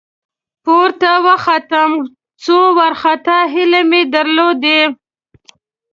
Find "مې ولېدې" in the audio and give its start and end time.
3.89-4.81